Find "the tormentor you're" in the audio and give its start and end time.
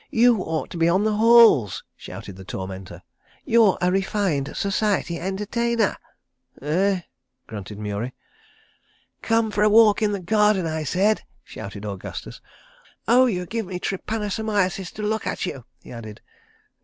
2.35-3.77